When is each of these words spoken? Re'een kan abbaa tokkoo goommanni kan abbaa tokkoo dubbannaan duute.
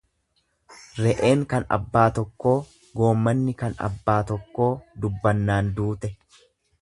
Re'een 1.07 1.41
kan 1.51 1.65
abbaa 1.77 2.05
tokkoo 2.19 2.55
goommanni 3.01 3.55
kan 3.61 3.77
abbaa 3.89 4.19
tokkoo 4.31 4.71
dubbannaan 5.05 5.73
duute. 5.81 6.11